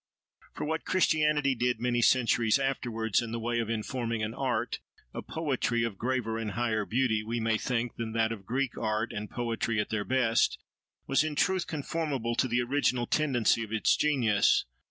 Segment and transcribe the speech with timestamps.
[0.55, 4.79] For what Christianity did many centuries afterwards in the way of informing an art,
[5.13, 9.13] a poetry, of graver and higher beauty, we may think, than that of Greek art
[9.13, 10.57] and poetry at their best,
[11.05, 14.65] was in truth conformable to the original tendency of its genius.